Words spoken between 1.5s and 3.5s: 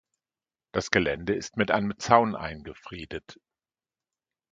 mit einem Zaun eingefriedet.